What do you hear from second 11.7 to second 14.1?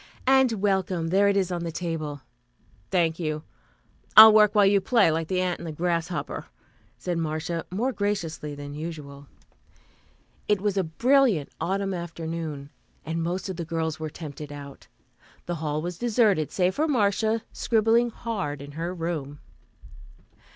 afternoon, and most of the girls were